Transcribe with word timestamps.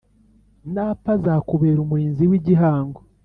Napfa 0.73 1.11
azakubera 1.17 1.79
umurinzi 1.81 2.23
w’igihango 2.29 2.99